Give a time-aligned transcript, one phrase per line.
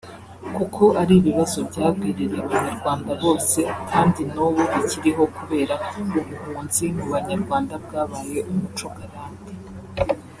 [0.55, 3.59] kuko ari ibibazo byagwiririye abanyarwanda bose
[3.89, 9.51] kandi n’ubu bikiriho kubera ubuhunzi mu banyarwanda bwabaye umuco karande